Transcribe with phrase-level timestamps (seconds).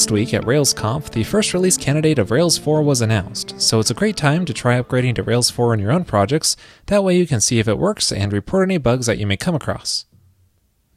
[0.00, 3.90] last week at RailsConf, the first release candidate of Rails 4 was announced, so it's
[3.90, 6.56] a great time to try upgrading to Rails 4 in your own projects.
[6.86, 9.36] That way you can see if it works and report any bugs that you may
[9.36, 10.06] come across.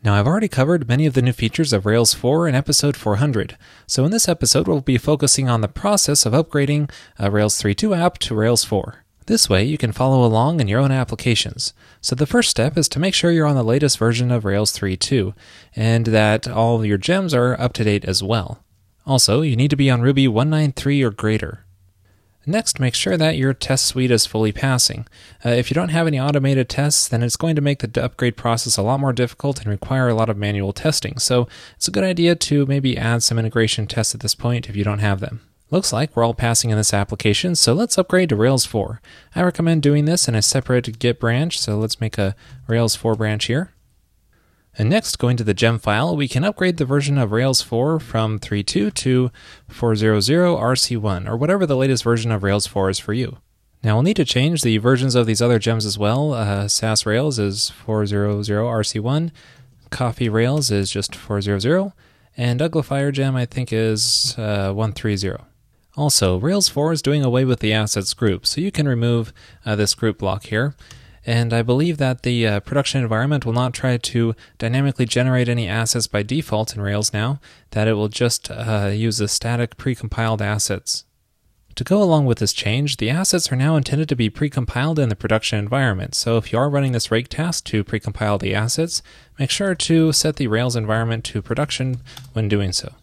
[0.06, 3.58] Now, I've already covered many of the new features of Rails 4 in episode 400,
[3.86, 6.90] so in this episode we'll be focusing on the process of upgrading
[7.20, 9.04] a Rails 3.2 app to Rails 4.
[9.26, 11.74] This way, you can follow along in your own applications.
[12.00, 14.72] So, the first step is to make sure you're on the latest version of Rails
[14.72, 15.34] 3.2
[15.76, 18.64] and that all your gems are up to date as well.
[19.06, 21.66] Also, you need to be on Ruby 193 or greater.
[22.46, 25.08] Next, make sure that your test suite is fully passing.
[25.46, 28.36] Uh, if you don't have any automated tests, then it's going to make the upgrade
[28.36, 31.20] process a lot more difficult and require a lot of manual testing.
[31.20, 34.76] So, it's a good idea to maybe add some integration tests at this point if
[34.76, 35.42] you don't have them.
[35.74, 39.02] Looks like we're all passing in this application, so let's upgrade to Rails 4.
[39.36, 42.36] I recommend doing this in a separate Git branch, so let's make a
[42.68, 43.73] Rails 4 branch here.
[44.78, 48.00] And next, going to the gem file, we can upgrade the version of Rails 4
[48.00, 49.32] from 3.2 to
[49.70, 53.38] 4.0.0 RC1, or whatever the latest version of Rails 4 is for you.
[53.84, 56.34] Now we'll need to change the versions of these other gems as well.
[56.34, 59.32] Uh, Sass Rails is 4.0.0 RC1,
[59.92, 61.94] Coffee Rails is just 4.0.0,
[62.36, 65.44] and Uglifier gem I think is uh, 1.3.0.
[65.96, 69.32] Also, Rails 4 is doing away with the assets group, so you can remove
[69.64, 70.74] uh, this group block here.
[71.26, 75.68] And I believe that the uh, production environment will not try to dynamically generate any
[75.68, 77.40] assets by default in Rails now,
[77.72, 81.06] that it will just uh, use the static precompiled assets.
[81.76, 85.10] To go along with this change, the assets are now intended to be precompiled in
[85.10, 89.02] the production environment, so if you are running this rake task to precompile the assets,
[89.40, 92.02] make sure to set the Rails environment to production
[92.34, 92.94] when doing so.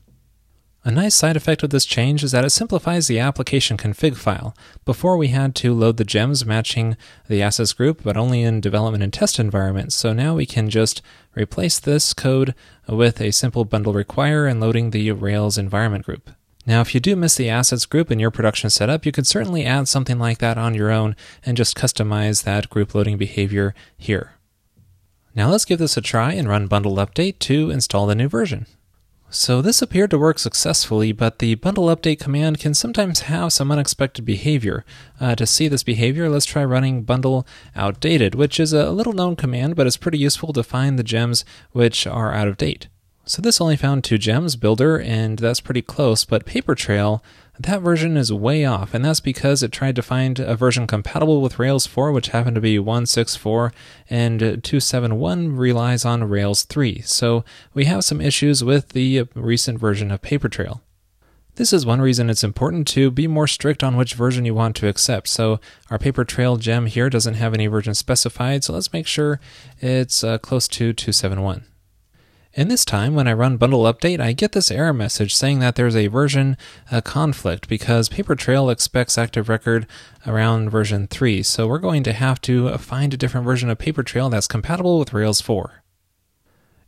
[0.83, 4.57] A nice side effect of this change is that it simplifies the application config file.
[4.87, 6.97] Before we had to load the gems matching
[7.29, 9.95] the assets group, but only in development and test environments.
[9.95, 11.03] So now we can just
[11.37, 12.55] replace this code
[12.89, 16.31] with a simple bundle require and loading the Rails environment group.
[16.65, 19.67] Now, if you do miss the assets group in your production setup, you can certainly
[19.67, 21.15] add something like that on your own
[21.45, 24.33] and just customize that group loading behavior here.
[25.35, 28.67] Now let's give this a try and run bundle update to install the new version.
[29.33, 33.71] So this appeared to work successfully, but the bundle update command can sometimes have some
[33.71, 34.85] unexpected behavior.
[35.21, 37.47] Uh, to see this behavior, let's try running bundle
[37.77, 41.45] outdated, which is a little known command, but it's pretty useful to find the gems
[41.71, 42.89] which are out of date.
[43.25, 47.21] So this only found two gems, Builder, and that's pretty close, but Papertrail
[47.63, 51.43] that version is way off, and that's because it tried to find a version compatible
[51.43, 53.73] with Rails 4, which happened to be 164,
[54.09, 57.03] and 271 relies on Rails 3.
[57.03, 57.45] So
[57.75, 60.81] we have some issues with the recent version of Papertrail.
[61.57, 64.75] This is one reason it's important to be more strict on which version you want
[64.77, 65.29] to accept.
[65.29, 65.61] So
[65.91, 69.39] our Papertrail gem here doesn't have any version specified, so let's make sure
[69.81, 71.67] it's uh, close to 271.
[72.57, 75.77] And this time, when I run bundle update, I get this error message saying that
[75.77, 76.57] there's a version
[77.05, 79.87] conflict because Papertrail expects Active Record
[80.27, 81.45] around version 3.
[81.45, 85.13] So we're going to have to find a different version of Papertrail that's compatible with
[85.13, 85.85] Rails 4.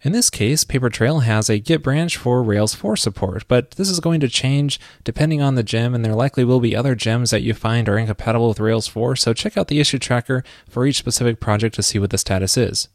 [0.04, 4.00] In this case, Papertrail has a Git branch for Rails 4 support, but this is
[4.00, 7.42] going to change depending on the gem, and there likely will be other gems that
[7.42, 10.98] you find are incompatible with Rails 4, so check out the issue tracker for each
[10.98, 12.88] specific project to see what the status is.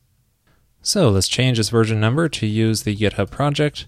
[0.87, 3.87] So let's change this version number to use the GitHub project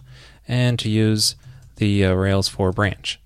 [0.50, 1.38] and to use
[1.78, 3.22] the uh, Rails 4 branch.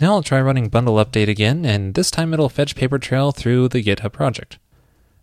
[0.00, 3.82] Now I'll try running bundle update again, and this time it'll fetch Papertrail through the
[3.82, 4.58] GitHub project.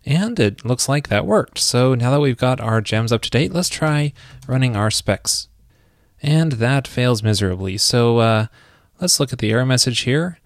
[0.06, 1.58] And it looks like that worked.
[1.58, 4.12] So now that we've got our gems up to date, let's try
[4.46, 5.48] running our specs.
[6.22, 7.78] And that fails miserably.
[7.78, 8.46] So uh,
[9.00, 10.38] let's look at the error message here.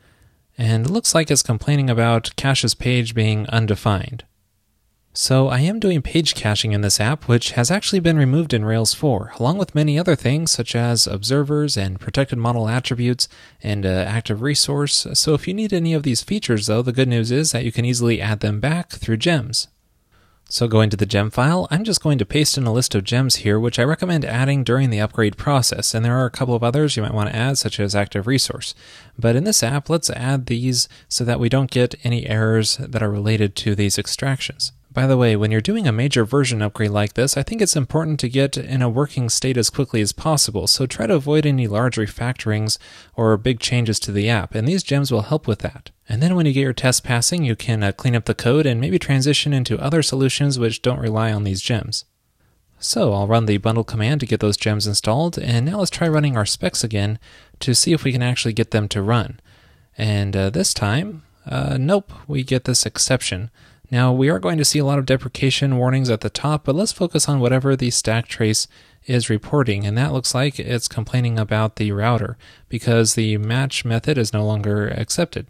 [0.57, 4.25] And it looks like it's complaining about cache's page being undefined.
[5.17, 8.65] So I am doing page caching in this app, which has actually been removed in
[8.65, 13.29] Rails 4, along with many other things such as observers and protected model attributes
[13.63, 15.07] and uh, active resource.
[15.15, 17.71] So if you need any of these features though, the good news is that you
[17.71, 19.69] can easily add them back through gems.
[20.49, 23.05] So going to the gem file, I'm just going to paste in a list of
[23.05, 25.95] gems here, which I recommend adding during the upgrade process.
[25.95, 28.27] And there are a couple of others you might want to add, such as active
[28.27, 28.75] resource.
[29.17, 33.03] But in this app, let's add these so that we don't get any errors that
[33.03, 34.73] are related to these extractions.
[34.95, 37.75] By the way, when you're doing a major version upgrade like this, I think it's
[37.75, 41.45] important to get in a working state as quickly as possible, so try to avoid
[41.45, 42.79] any large refactorings
[43.17, 45.91] or big changes to the app, and these gems will help with that.
[46.09, 48.67] And then when you get your test passing, you can uh, clean up the code
[48.67, 52.05] and maybe transition into other solutions which don't rely on these gems.
[52.79, 56.07] So I'll run the bundle command to get those gems installed, and now let's try
[56.07, 57.19] running our specs again
[57.59, 59.41] to see if we can actually get them to run.
[59.99, 63.51] And uh, this time, uh, nope, we get this exception.
[63.91, 66.75] Now, we are going to see a lot of deprecation warnings at the top, but
[66.75, 68.67] let's focus on whatever the stack trace
[69.07, 72.39] is reporting, and that looks like it's complaining about the router
[72.69, 75.47] because the match method is no longer accepted.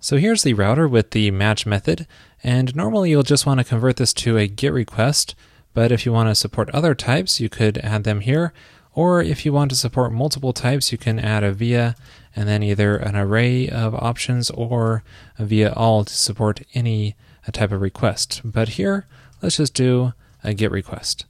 [0.00, 2.06] So here's the router with the match method,
[2.44, 5.34] and normally you'll just want to convert this to a GET request,
[5.74, 8.52] but if you want to support other types, you could add them here,
[8.94, 11.96] or if you want to support multiple types, you can add a via
[12.38, 15.02] and then either an array of options or
[15.40, 17.16] via all to support any
[17.50, 18.42] type of request.
[18.44, 19.08] But here,
[19.42, 20.12] let's just do
[20.44, 21.26] a GET request.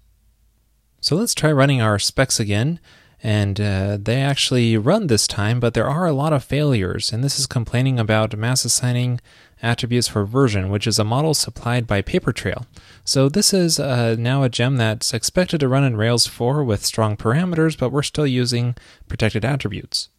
[1.01, 2.79] So let's try running our specs again
[3.23, 7.25] and uh, they actually run this time, but there are a lot of failures, and
[7.25, 9.21] this is complaining about mass assigning
[9.61, 12.67] attributes for version, which is a model supplied by Papertrail.
[13.03, 16.85] So this is uh, now a gem that's expected to run in Rails 4 with
[16.85, 18.77] strong parameters, but we're still using
[19.09, 20.11] protected attributes.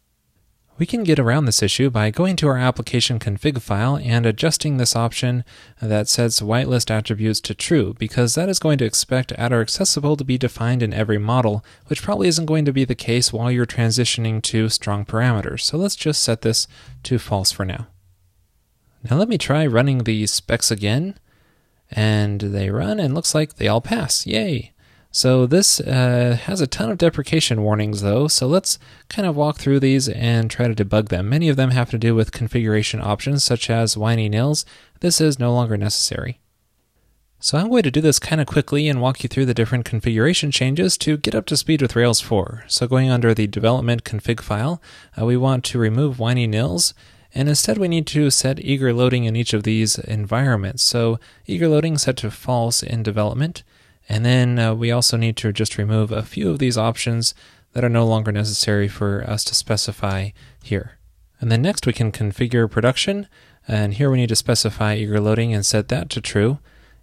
[0.80, 4.78] We can get around this issue by going to our application config file and adjusting
[4.78, 5.44] this option
[5.78, 10.38] that sets whitelist attributes to true, because that is going to expect attr_accessible to be
[10.38, 14.42] defined in every model, which probably isn't going to be the case while you're transitioning
[14.44, 15.60] to strong parameters.
[15.60, 16.66] So let's just set this
[17.02, 17.88] to false for now.
[19.10, 21.18] Now let me try running the specs again,
[21.90, 24.26] and they run and looks like they all pass.
[24.26, 24.72] Yay!
[25.12, 28.78] So this uh, has a ton of deprecation warnings though, so let's
[29.08, 31.28] kind of walk through these and try to debug them.
[31.28, 34.64] Many of them have to do with configuration options such as whiny nils.
[35.00, 36.38] This is no longer necessary.
[37.40, 39.86] So I'm going to do this kind of quickly and walk you through the different
[39.86, 42.64] configuration changes to get up to speed with Rails 4.
[42.68, 44.80] So going under the development config file,
[45.18, 46.94] uh, we want to remove whiny nils
[47.34, 50.82] and instead we need to set eager loading in each of these environments.
[50.82, 53.62] So eager loading set to false in development,
[54.10, 57.32] and then uh, we also need to just remove a few of these options
[57.74, 60.30] that are no longer necessary for us to specify
[60.64, 60.98] here.
[61.40, 63.28] And then next we can configure production,
[63.68, 66.58] and here we need to specify eager loading and set that to true.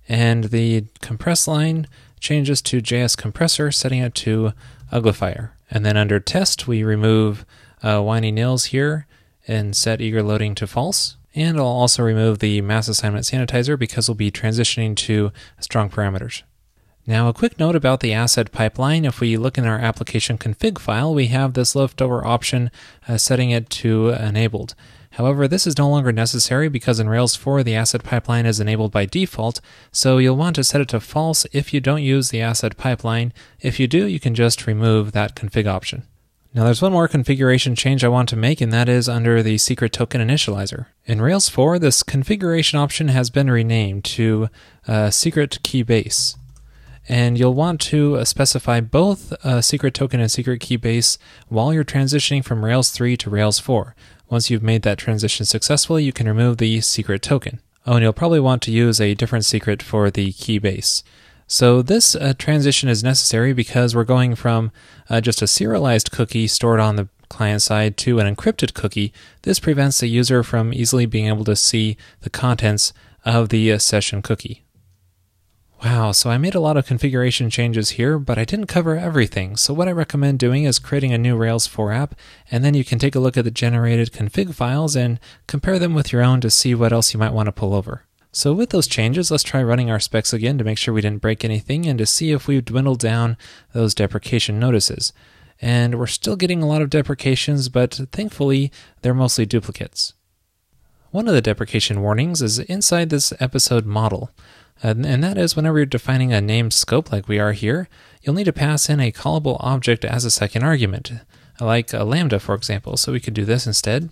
[0.10, 1.88] And the compress line
[2.20, 4.52] changes to JS compressor, setting it to
[4.92, 5.52] uglifier.
[5.72, 7.46] And then under test, we remove
[7.82, 9.08] uh, whiny nils here
[9.48, 11.16] and set eager loading to false.
[11.34, 15.32] And I'll also remove the mass assignment sanitizer because we'll be transitioning to
[15.62, 16.44] strong parameters.
[17.10, 19.06] Now, a quick note about the asset pipeline.
[19.06, 22.70] If we look in our application config file, we have this leftover option
[23.08, 24.76] uh, setting it to enabled.
[25.12, 28.92] However, this is no longer necessary because in Rails 4 the asset pipeline is enabled
[28.92, 32.42] by default, so you'll want to set it to false if you don't use the
[32.42, 33.32] asset pipeline.
[33.62, 36.04] If you do, you can just remove that config option.
[36.54, 39.58] Now there's one more configuration change I want to make, and that is under the
[39.58, 40.88] secret token initializer.
[41.06, 44.50] In Rails 4, this configuration option has been renamed to
[44.90, 46.36] uh, secret key base
[47.08, 51.18] and you'll want to uh, specify both uh, secret token and secret key base
[51.48, 53.96] while you're transitioning from Rails 3 to Rails 4.
[54.30, 57.62] Once you've made that transition successfully, you can remove the secret token.
[57.86, 61.04] Oh, and you'll probably want to use a different secret for the key base.
[61.48, 64.72] So this uh, transition is necessary because we're going from
[65.10, 69.14] uh, just a serialized cookie stored on the client side to an encrypted cookie.
[69.44, 72.92] This prevents the user from easily being able to see the contents
[73.24, 74.64] of the uh, session cookie.
[75.84, 79.56] Wow, so I made a lot of configuration changes here, but I didn't cover everything.
[79.56, 82.16] So what I recommend doing is creating a new Rails 4 app,
[82.50, 85.94] and then you can take a look at the generated config files and compare them
[85.94, 88.06] with your own to see what else you might want to pull over.
[88.32, 91.22] So with those changes, let's try running our specs again to make sure we didn't
[91.22, 93.38] break anything and to see if we've dwindled down
[93.74, 95.14] those deprecation notices.
[95.62, 100.14] And we're still getting a lot of deprecations, but thankfully they're mostly duplicates.
[101.12, 104.32] One of the deprecation warnings is inside this episode model.
[104.84, 107.90] And that is whenever you're defining a named scope like we are here,
[108.22, 111.12] you'll need to pass in a callable object as a second argument,
[111.60, 112.98] like a lambda, for example.
[112.98, 114.10] So we could do this instead.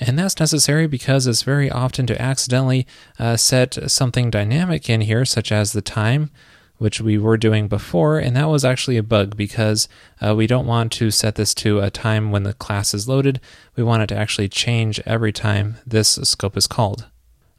[0.00, 2.86] And that's necessary because it's very often to accidentally
[3.18, 6.30] uh, set something dynamic in here, such as the time,
[6.78, 9.88] which we were doing before, and that was actually a bug because
[10.20, 13.40] uh, we don't want to set this to a time when the class is loaded.
[13.76, 17.06] We want it to actually change every time this scope is called.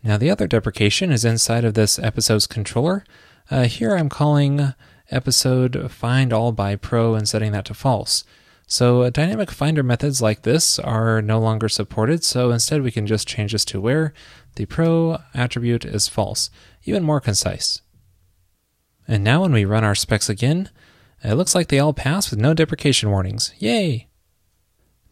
[0.03, 3.05] Now, the other deprecation is inside of this episode's controller.
[3.50, 4.74] Uh, here I'm calling
[5.10, 8.24] episode find all by pro and setting that to false.
[8.67, 13.05] So uh, dynamic finder methods like this are no longer supported, so instead we can
[13.05, 14.13] just change this to where
[14.55, 16.50] the pro attribute is false,
[16.83, 17.81] even more concise.
[19.07, 20.69] And now when we run our specs again,
[21.24, 23.53] it looks like they all pass with no deprecation warnings.
[23.60, 24.07] Yay!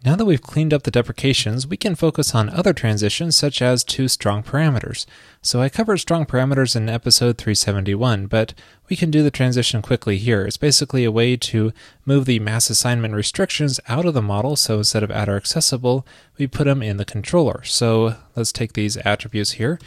[0.04, 3.84] Now that we've cleaned up the deprecations, we can focus on other transitions such as
[3.84, 5.06] to strong parameters.
[5.44, 8.56] So I covered strong parameters in episode 371, but
[8.90, 10.42] we can do the transition quickly here.
[10.42, 11.72] It's basically a way to
[12.04, 16.04] move the mass assignment restrictions out of the model, so instead of attr_accessible,
[16.36, 17.64] we put them in the controller.
[17.64, 19.80] So let's take these attributes here.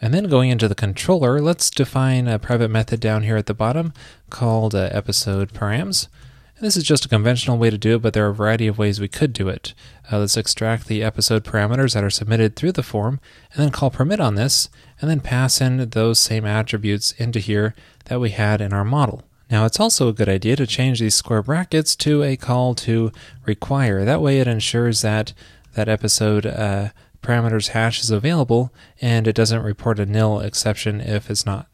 [0.00, 3.54] And then going into the controller, let's define a private method down here at the
[3.54, 3.92] bottom
[4.30, 6.08] called uh, episode params.
[6.56, 8.66] And this is just a conventional way to do it, but there are a variety
[8.68, 9.74] of ways we could do it.
[10.10, 13.18] Uh, let's extract the episode parameters that are submitted through the form,
[13.52, 14.68] and then call permit on this,
[15.00, 19.22] and then pass in those same attributes into here that we had in our model.
[19.50, 23.12] Now, it's also a good idea to change these square brackets to a call to
[23.44, 24.04] require.
[24.04, 25.32] That way, it ensures that
[25.74, 26.90] that episode uh,
[27.22, 31.66] parameters hash is available and it doesn't report a nil exception if it's not.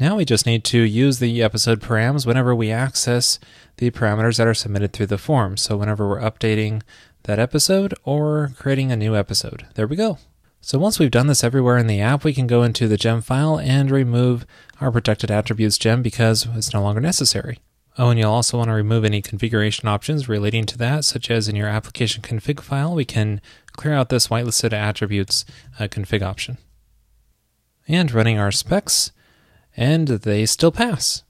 [0.00, 3.40] Now we just need to use the episode params whenever we access
[3.78, 5.56] the parameters that are submitted through the form.
[5.56, 6.82] So whenever we're updating
[7.24, 9.66] that episode or creating a new episode.
[9.74, 10.18] There we go.
[10.60, 13.22] So once we've done this everywhere in the app, we can go into the gem
[13.22, 14.46] file and remove
[14.80, 17.58] our protected attributes gem because it's no longer necessary.
[17.96, 21.48] Oh, and you'll also want to remove any configuration options relating to that, such as
[21.48, 23.40] in your application config file, we can
[23.72, 25.44] clear out this whitelisted attributes
[25.80, 26.58] uh, config option.
[27.88, 29.10] And running our specs,
[29.78, 31.22] and they still pass.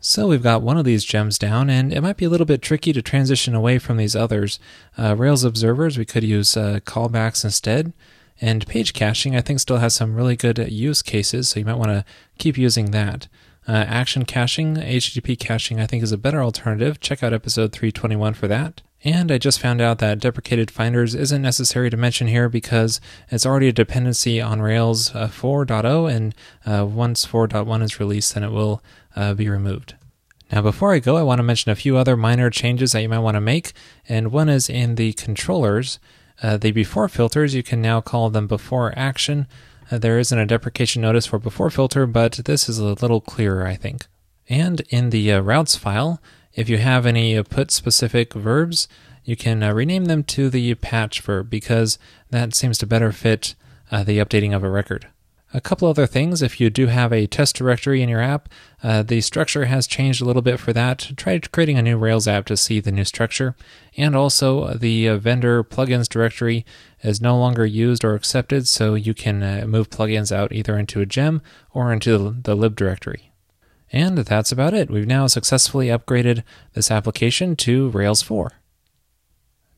[0.00, 2.62] So we've got one of these gems down, and it might be a little bit
[2.62, 4.58] tricky to transition away from these others.
[4.98, 7.92] Uh, Rails observers, we could use uh, callbacks instead.
[8.40, 11.78] And page caching, I think, still has some really good use cases, so you might
[11.78, 12.04] want to
[12.38, 13.28] keep using that.
[13.68, 16.98] Uh, action caching, HTTP caching, I think is a better alternative.
[16.98, 18.82] Check out episode 321 for that.
[19.04, 23.44] And I just found out that deprecated finders isn't necessary to mention here because it's
[23.44, 26.34] already a dependency on Rails uh, 4.0, and
[26.64, 28.82] uh, once 4.1 is released, then it will
[29.14, 29.94] uh, be removed.
[30.50, 33.08] Now, before I go, I want to mention a few other minor changes that you
[33.10, 33.72] might want to make,
[34.08, 35.98] and one is in the controllers.
[36.42, 39.46] Uh, the before filters, you can now call them before action.
[39.90, 43.76] There isn't a deprecation notice for before filter, but this is a little clearer, I
[43.76, 44.06] think.
[44.48, 46.20] And in the routes file,
[46.54, 48.88] if you have any uh, put specific verbs,
[49.24, 51.98] you can uh, rename them to the patch verb because
[52.30, 53.54] that seems to better fit
[53.90, 55.08] uh, the updating of a record.
[55.56, 58.48] A couple other things if you do have a test directory in your app,
[58.82, 61.12] uh, the structure has changed a little bit for that.
[61.16, 63.54] Try creating a new Rails app to see the new structure.
[63.96, 66.66] And also, the uh, vendor plugins directory
[67.02, 71.00] is no longer used or accepted, so you can uh, move plugins out either into
[71.00, 73.30] a gem or into the lib directory.
[73.94, 74.90] And that's about it.
[74.90, 78.50] We've now successfully upgraded this application to Rails 4.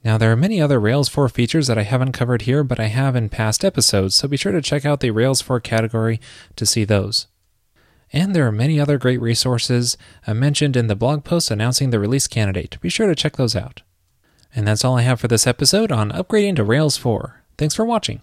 [0.06, 2.87] Now, there are many other Rails 4 features that I haven't covered here, but I
[2.87, 6.18] have in past episodes, so be sure to check out the Rails 4 category
[6.56, 7.26] to see those.
[8.11, 12.00] And there are many other great resources uh, mentioned in the blog post announcing the
[12.00, 12.80] release candidate.
[12.80, 13.82] Be sure to check those out.
[14.54, 17.42] And that's all I have for this episode on upgrading to Rails 4.
[17.58, 18.23] Thanks for watching.